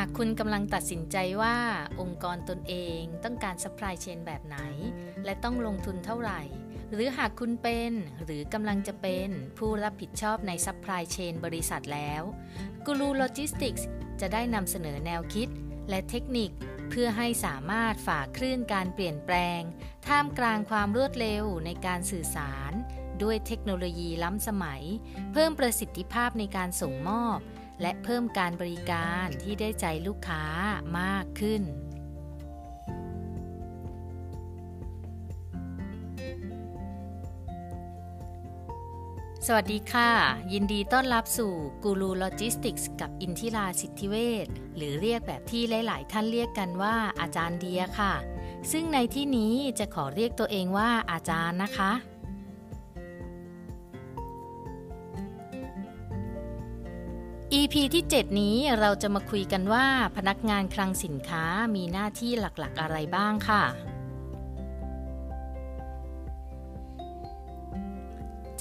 [0.00, 1.56] ากคุณกำลังตัดสินใจว่า
[2.00, 4.58] องค์กรตนเองต้องการ supply chain แบบไหน
[5.24, 6.42] และต้องลงทุนเท่าไหร่
[6.92, 7.92] หรือหากคุณเป็น
[8.24, 9.28] หรือกำลังจะเป็น
[9.58, 12.22] ผู้รับผิดชอบใน supply chain บริษัทแล้ว
[12.86, 13.82] Guru Logistics
[14.20, 15.48] จะได้นำเสนอแนวคิด
[15.88, 16.50] และเทคนิค
[16.90, 19.60] เพื่อให้สามารถฝ่าคลื่นการเปลี่ยนแปลง
[20.06, 22.72] ท่ามกลางความรวดเร็วในการสื่อสาร
[23.22, 24.82] ด้วยเทคโนโลยีล้ำสมัย
[25.32, 27.38] เพิ่มประสิทธิภาพในการส่งมอบ
[27.80, 30.44] และเพิ่มการบริการที่ได้ใจลูกค้า
[30.98, 31.62] มากขึ้น
[39.46, 40.10] สวัสดีค่ะ
[40.52, 41.52] ยินดีต้อนรับสู่
[41.84, 48.14] กูรูโลจิสติกส์กับอินทิราสิทธิเวชหรือเรียกแบบที่หลาย ๆ ท่านเรียกกันว่าอาจารย์เดียค่ะ
[48.72, 51.92] ซึ่งในที่นี้จะขอเรียกตัวเองว่าอาจารย์นะคะ
[57.58, 63.64] EP ที่ 7 นี้เราจะมาคุยกันว่าพนักงานคลังสินค้ามีหน้าที่หลักๆอะไรบ้างค่ะ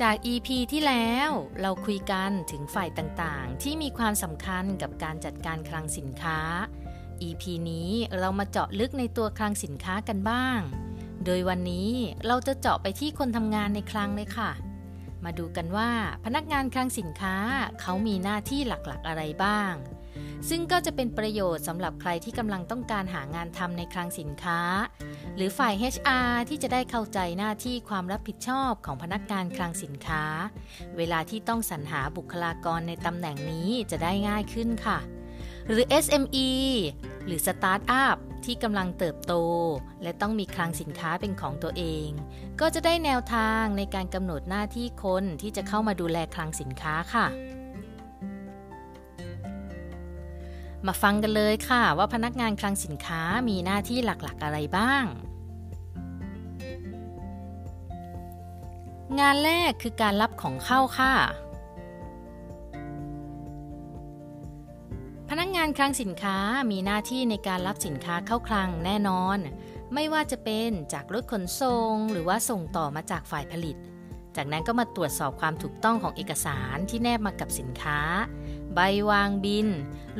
[0.01, 1.29] จาก EP ที่แล้ว
[1.61, 6.39] เราคุยกันถึงฝ่ายต่างๆ ที่มีความสำคัญกับการจัดการคลังสินค้า
[7.27, 10.59] EP นี้เรามาเจาะลึกในตัวคลังสินค้ากันบ้าง
[11.25, 11.91] โดยวันนี้
[12.27, 14.51] เราจะเจาะไปที่คนทำงานในคลังเลยค่ะ
[15.25, 15.89] มาดูกันว่า
[16.25, 17.35] พนักงานคลังสินค้า
[17.81, 19.73] เขามีหน้าที่หลักๆอะไรบ้าง
[20.49, 24.59] ซึ่งก็จะเป็นประโยชน์สำหรับใครที่กำลังต้องการหางานทำในคลังสินค้า
[25.35, 30.23] หรือฝ่าย HR ที่จะได้เข้าใจหน้าที่ความรับผิดชอบของพนักงานคลังสินค้า
[30.97, 34.99] เวลาที่ต้องสรรหาบุคลากรในตำแหน่งนี้จะได้ง่ายขึ้นค่ะ
[35.67, 36.49] หรือ SME
[37.25, 37.81] หรือสตาร์
[38.45, 39.33] ที่กำลังเติบโต
[40.03, 42.09] และต้องมีคลังสินค้าเป็นของตัวเอง
[42.59, 47.27] ก็จะได้แนวทางในการกำหนดหน้าที่คนที่จะเข้ามาดูแลคลังสินค้าค่ะ
[50.87, 55.05] มาฟังกันเลยค่ะว่าพนักงานคลังสินค้ามีหน้าที่หลักๆอะไรบ้าง
[59.19, 61.13] งานแรกคือการรับของเข้าค่ะ
[65.33, 66.37] พนักงงานคลังสินค้า
[66.71, 69.37] มีหน้าที่ในการรับสินค้าเข้าคลังแน่นอน
[69.93, 73.75] ไม่ว่าจะเป็นจากรถขนส่งหรือว่าส่งต่อมาจากฝ่ายผลิต
[74.35, 77.99] จากนั้นก็มาตรวจสอบความถูกต้องของเอกสารที่แนบมากับสินค้า
[78.73, 78.79] ใบ
[79.09, 79.67] วางบิน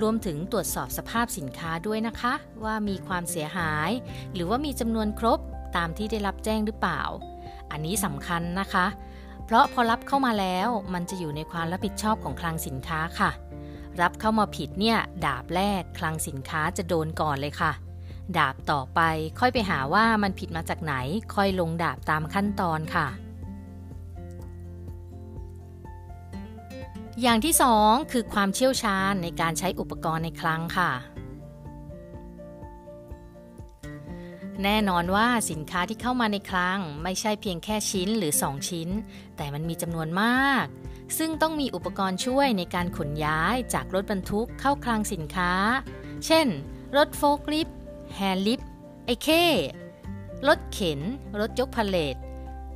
[0.01, 2.33] รวมถึงตรวจสอบสภาพสินค้าด้วยนะคะ
[2.63, 3.91] ว่ามีความเสียหาย
[4.33, 5.39] หรือว่ามีจำนวนครบ
[5.77, 7.01] ตามที่ได้รับแจ้งหรือเปล่า
[7.71, 8.85] อันนี้สำคัญนะคะ
[9.45, 13.31] เพราะพอรับเข้ามาแล้วมันจะอยู่ในความรับผิดชอบของคลังสินค้าค่ะ
[14.01, 17.71] รับเข้ามาผิดเนี่ยดาบแรกคลังสินค้าจะโดนก่อนเลยค่ะ
[18.37, 18.99] ดาบต่อไป
[19.39, 20.93] ค่อยไปหาว่ามันผิดมาจากไหน
[21.35, 23.07] ค่อยลงดาบตามขั้นตอนค่ะ
[27.21, 30.91] อย่างที่สองคือความเชี่ยวชาญในการใช้อุปกรณ์ในคลังค่ะ
[34.63, 38.89] แน่นอนว่าสินค้าที่เข้ามาในคลังไม่ใช่เพียงแค่ชิ้นหรือ 2 ชิ้น
[39.37, 40.65] แต่มันมีจำนวนมาก
[41.17, 45.51] ซึ่งต้องมีอุปกรณ์ช่วยในการขนย้ายจากรถบรรทุกเข้าคลังสินค้า
[46.25, 46.47] เช่น
[46.97, 48.69] รถ forklift hand lift
[49.05, 49.27] ไอเค
[50.47, 50.99] รถเข็น
[51.39, 52.15] รถยกพาเลต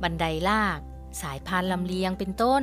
[0.02, 0.78] บันไดลาก
[1.20, 2.62] สายพานลำเลียงเป็นต้น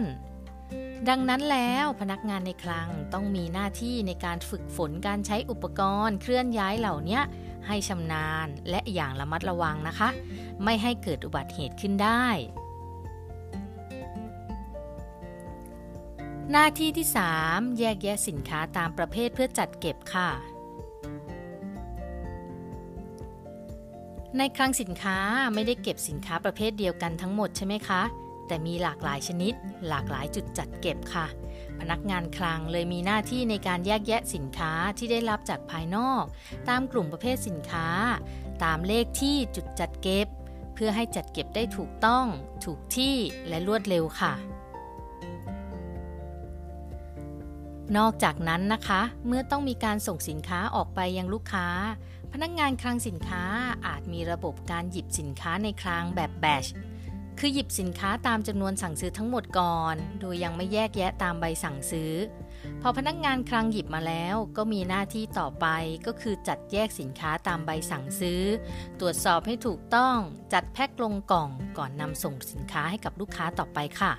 [1.09, 7.19] ดังนั้นแล้วพนักงานในคลังต้องมีหน้าที่ในการฝึกฝนการใช้อุปกรณ์เคลื่อนย้ายเหล่านี้
[7.67, 10.09] ให้ชำนาญและอย่างระมัดระวังนะคะ
[10.63, 12.25] ไม่ให้เกิดอุบัติเหตุขึ้นได้
[16.55, 17.07] หน้าที่ที่
[17.43, 20.29] 3 แยกแยะสินค้าตามประเภทเพื่อจัดเก็บค่ะ
[24.37, 25.17] ในคลังสินค้า
[25.53, 28.01] ไม่ได้เก็บสินค้าประเภทเดียวกันทั้งหมดใช่ไหมคะ
[28.47, 29.53] แต่มีหลากหลายชนิด
[29.87, 31.25] หลากหลายจุดจัดเก็บค่ะ
[31.79, 36.23] พนักงานคลังเลยมีหน้าที่ในการแยกแยะสินค้าที่ได้รับจากภายนอก
[36.69, 37.87] ตามกลุ่มประเภทสินค้า
[38.63, 40.27] ตามเลขที่จุดจัดเก็บ
[40.73, 42.25] เพื่อให้จัดเก็บได้ถูกต้อง
[42.65, 43.15] ถูกที่
[43.47, 44.33] และรวดเร็วค่ะ
[47.97, 51.67] นอกจากนั้นนะคะ เมื่อต้องมีการส่งสินค้าออกไปยังลูกค้า
[52.31, 53.43] พนักงงานคลังสินค้า
[53.85, 56.65] อาจมีระบบการหยิบสินค้าในคลังแบบแบช
[57.39, 62.13] คือหยิบสินค้าตามจำนวนสั่งซื้อทั้งหมดก่อน โดยยังไม่แยกแยะตามใบสั่งซื้อ
[62.81, 65.67] พอพนักงานคลังหยิบมาแล้วก็มีหน้าที่ต่อไป
[66.05, 68.41] ก็คือจัดแยกสินค้าตามใบสั่งซื้อ
[68.99, 70.17] ตรวจสอบให้ถูกต้อง
[70.53, 74.13] จัดแพ็คลงกล่องก่อนนำส่งสินค้าให้กับลูกค้าต่อไปค่ะ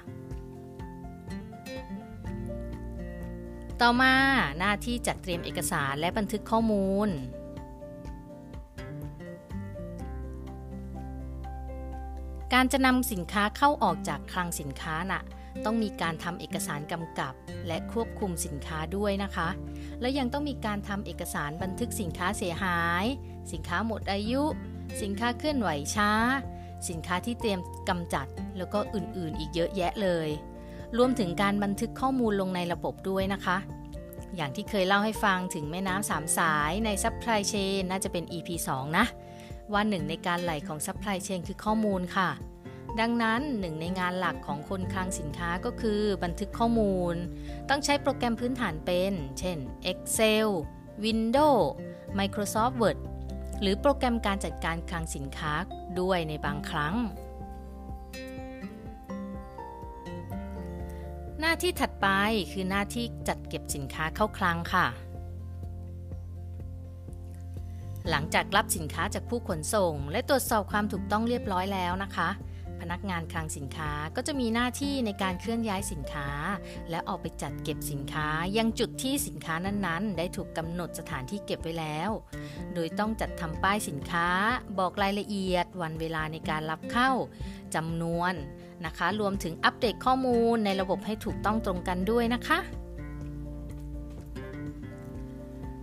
[3.82, 4.14] ต่อมา
[4.58, 7.08] หน้าที่จัดเตรียมเอกสารและบันทึกข้อมูล
[12.52, 15.22] การจะนำสินค้าเข้าออกจากคลังสินค้าน่ะ
[15.64, 17.34] ต้องมีการทำเอกสารกำกับ
[17.66, 19.48] และควบคุมสินค้าด้วยนะคะ
[20.00, 23.04] และยังต้องมีการทำเอกสารบันทึกสินค้าเสียหาย
[23.52, 24.42] สินค้าหมดอายุ
[25.02, 26.12] สินค้าเคลื่อนไหวช้า
[26.88, 28.26] สินค้าที่เตรียมกำจัด
[28.56, 30.30] แล้วก็อื่นๆ อีกเยอะแยะเลย
[30.98, 33.56] รวมถึงการบันทึกข้อมูลลงในระบบด้วยนะคะ
[34.36, 39.06] อย่างที่เคยเล่าให้ฟังถึงแม่น้ำสามสายใน supply chain น่าจะเป็น EP 2 นะ
[39.72, 42.28] ว่าหนึ่งในการไหลของ supply chain คือข้อมูลค่ะ
[43.00, 47.14] ดังนั้นหนึ่งในงานหลักของคนคลังสินค้าก็คือบันทึกข้อมูล
[47.68, 49.58] ต้องใช้โปรแกรมพื้นฐานเป็น เช่น
[49.90, 50.48] Excel
[51.04, 51.64] Windows
[52.18, 52.98] Microsoft Word
[53.60, 55.52] หรือโปรแกรมการจัดการคลังสินค้า
[56.00, 56.94] ด้วยในบางครั้ง
[61.44, 62.08] หน้าที่ถัดไป
[62.52, 64.86] คือหน้าที่จัดเก็บสินค้าเข้าคลังค่ะ
[68.10, 72.28] หลังจากรับสินค้าจากผู้ขนส่ง และตรวจสอบความถูกต้องเรียบร้อยแล้วนะคะ
[72.80, 76.28] พนักงานคลังสินค้าก็จะมีหน้าที่ในการเคลื่อนย้ายสินค้า
[76.90, 82.10] และออกไปจัดเก็บสินค้ายังจุดที่สินค้านั้นๆ ได้ถูกกำหนดสถานที่เก็บไว้แล้ว
[82.74, 84.28] โดยต้องจัดทำป้ายสินค้า
[84.78, 87.10] บอกรายละเอียด วันเวลาในการรับเข้า
[87.74, 88.34] จำนวน
[88.86, 92.58] นะคะ รวมถึงอัปเดตข้อมูลในระบบให้ถูกต้องตรงกันด้วยนะคะ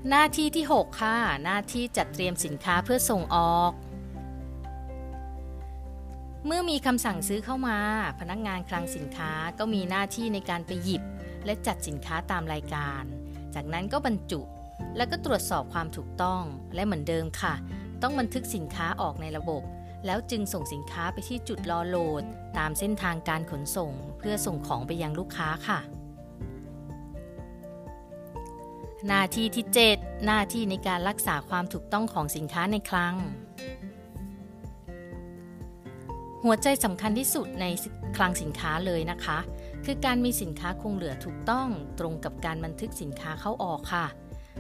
[0.09, 3.71] หน้าที่ที่ 6 ค่ะ หน้าที่จัดเตรียมสินค้าเพื่อส่งออก
[6.45, 7.77] เมื่อมีคำสั่งซื้อเข้ามา
[8.19, 11.03] พนักงานคลังสินค้าก็มีหน้าที่ในการไปหยิบ
[11.45, 13.03] และจัดสินค้าตามรายการ
[13.55, 14.41] จากนั้นก็บรรจุ
[14.97, 16.41] แล้วก็ตรวจสอบความถูกต้อง
[16.75, 17.53] และเหมือนเดิมค่ะ
[18.01, 19.61] ต้องบันทึกสินค้าออกในระบบ
[20.05, 22.23] แล้วจึงส่งสินค้าไปที่จุดรอโหลด
[22.57, 25.79] ตามเส้นทางการขนส่ง เพื่อส่งของไปยังลูกค้าค่ะ
[29.07, 29.65] หน้าที่ที่
[29.95, 33.15] 7 หน้าที่ในการรักษาความถูกต้องของสินค้าในคลัง
[36.43, 37.65] หัวใจสำคัญที่สุดใน
[38.17, 39.37] คลังสินค้าเลยนะคะ
[39.85, 41.67] คือการมีสินค้าคงเหลือถูกต้อง
[41.99, 44.05] ตรงกับการบันทึกสินค้าเข้าออกค่ะ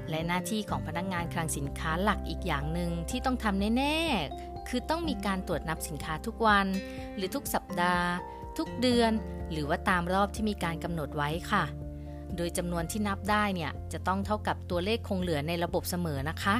[0.09, 6.67] และหน้าที่ของพนักงงานคลังสินค้าหลักอีกอย่างหนึ่งที่ต้องทำแน่ๆ คือต้องมีการตรวจนับสินค้าทุกวัน
[7.15, 8.07] หรือทุกสัปดาห์
[8.57, 9.11] ทุกเดือน
[9.51, 11.63] หรือว่าตามรอบที่มีการกำหนดไว้ค่ะ
[12.35, 16.55] โดยจำนวนที่นับได้เนี่ยจะต้องเท่ากับตัวเลขคงเหลือในระบบเสมอนะคะ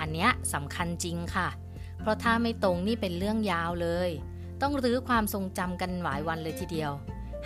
[0.00, 1.48] อันนี้สำคัญจริงค่ะ
[2.00, 4.10] เพราะถ้าไม่ตรงนี่เป็นเรื่องยาวเลย
[4.62, 6.92] ต้องรื้อความทรงจำกันหลายวันเลยทีเดียว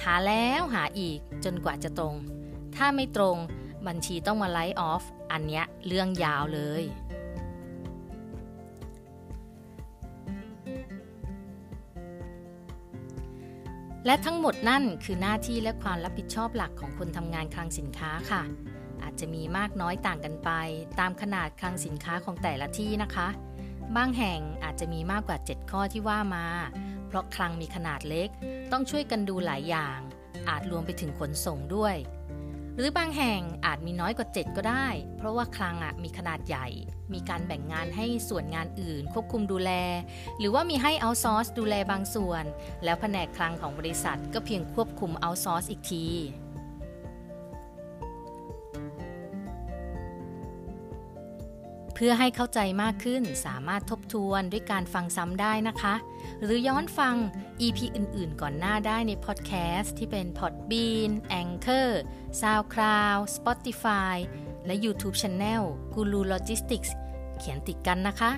[0.02, 2.14] หาแล้วหาอีกจนกว่าจะตรง
[2.76, 3.36] ถ้าไม่ตรง
[3.86, 5.02] บัญชีต้องมาไลฟ์ออฟ
[5.32, 6.82] อันเนี้ยเรื่องยาวเลย
[14.06, 18.42] และทั้งหมดนั่นคือหน้าที่และความรับผิดชอบหลักของคนทำงานคลังสินค้าค่ะ
[19.02, 20.50] อาจจะมีมากน้อยต่างกันไป
[21.00, 23.28] ตามขนาดคลังสินค้าของแต่ละที่นะคะ
[23.96, 26.46] บางแห่งอาจจะมีมากกว่า 7 ข้อที่ว่ามา
[27.06, 28.28] เพราะคลังมีขนาดเล็ก
[28.72, 29.98] ต้องช่วยกันดูหลายอย่าง
[30.48, 31.94] อาจรวมไปถึงขนส่งด้วย
[32.76, 34.86] หรือบางแห่งอาจมีน้อยกว่า 7 ก็ได้
[35.16, 36.66] เพราะว่าคลังอะมีขนาดใหญ่
[37.12, 39.70] มีการแบ่งงานให้ส่วนงานอื่น ควบคุมดูแล
[40.38, 42.44] หรือว่ามีให้เอาซอร์สดูแลบางส่วน
[42.84, 46.06] แล้วแผนกคลังของบริษัทก็เพียงควบคุมเอาซอร์สอีกที
[51.94, 55.94] เพื่อให้เข้าใจมากขึ้นสามารถทบทวนด้วยการฟังซ้ำได้นะคะ
[56.42, 57.14] หรือย้อนฟัง
[57.60, 61.88] EP อื่นๆ ก่อนหน้าได้ในพอดแคสต์ที่เป็น Podbean Anchor
[62.40, 64.16] SoundCloud Spotify
[64.66, 65.62] และ YouTube Channel
[65.94, 66.90] Guru Logistics
[67.38, 68.32] เขียนติดกันนะคะ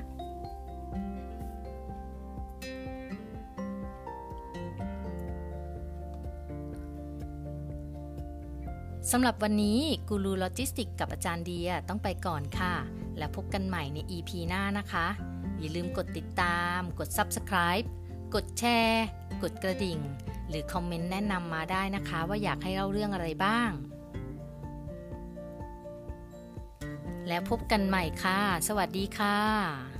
[9.12, 12.75] สำหรับวันนี้กูรูโลจิสติกส์กับอาจารย์เดียต้องไปก่อนค่ะ
[13.18, 15.06] แล้วพบกันใหม่ใน EP หน้านะคะ
[15.59, 17.87] อย่าลืมกดติดตาม กด Subscribe
[18.35, 19.06] กดแชร์
[19.42, 19.99] กดกระดิ่ง
[20.49, 23.71] หรือคอมเมนต์แนะนำมาได้นะคะ ว่าอยากให้เล่าเรื่องอะไรบ้าง
[27.28, 29.94] แล้วพบกันใหม่ค่ะ สวัสดีค่ะ